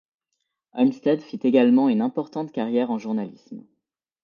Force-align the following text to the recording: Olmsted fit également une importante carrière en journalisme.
Olmsted 0.73 1.21
fit 1.21 1.41
également 1.43 1.87
une 1.87 2.01
importante 2.01 2.51
carrière 2.51 2.89
en 2.89 2.97
journalisme. 2.97 3.67